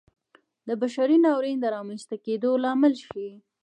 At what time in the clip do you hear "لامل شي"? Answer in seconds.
2.63-3.29